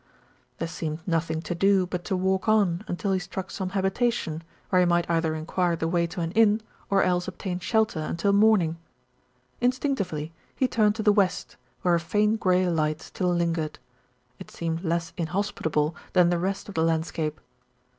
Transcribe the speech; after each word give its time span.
There 0.57 0.67
seemed 0.67 1.07
nothing 1.07 1.43
to 1.43 1.53
do 1.53 1.85
but 1.85 2.03
to 2.05 2.15
walk 2.17 2.49
on 2.49 2.83
until 2.87 3.11
he 3.11 3.19
struck 3.19 3.51
some 3.51 3.69
habitation, 3.77 4.41
where 4.69 4.79
he 4.79 4.85
might 4.87 5.07
either 5.07 5.35
en 5.35 5.45
quire 5.45 5.75
the 5.75 5.87
way 5.87 6.07
to 6.07 6.21
an 6.21 6.31
inn, 6.31 6.61
or 6.89 7.03
else 7.03 7.27
obtain 7.27 7.59
shelter 7.59 7.99
until 7.99 8.31
THE 8.33 8.39
GIRL 8.39 8.47
AT 8.47 8.49
THE 8.49 8.51
WINDOW 8.51 8.57
23 8.57 8.65
morning. 8.65 8.77
Instinctively 9.61 10.33
he 10.55 10.67
turned 10.67 10.95
to 10.95 11.03
the 11.03 11.13
west, 11.13 11.55
where 11.83 11.93
a 11.93 11.99
faint 11.99 12.39
grey 12.39 12.67
light 12.67 12.99
still 13.03 13.31
lingered. 13.31 13.77
It 14.39 14.49
seemed 14.49 14.83
less 14.83 15.13
inhos 15.19 15.53
pitable 15.53 15.93
than 16.13 16.31
the 16.31 16.39
rest 16.39 16.67
of 16.67 16.73
the 16.73 16.81
landscape. 16.81 17.39